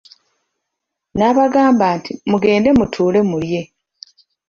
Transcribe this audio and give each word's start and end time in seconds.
N'abagamba 1.17 1.85
nti, 1.97 2.11
mugende 2.29 2.69
mutuule 2.79 3.19
mulye. 3.29 3.61